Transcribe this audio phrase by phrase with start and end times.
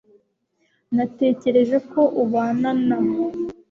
[0.95, 2.97] Natekereje ko ubana na